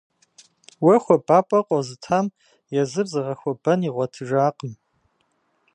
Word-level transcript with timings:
Уэ 0.83 0.95
хуабапӀэ 1.03 1.59
къозытам 1.67 2.25
езыр 2.81 3.07
зыгъэхуэбэн 3.11 3.79
игъуэтыжакъым. 3.87 4.73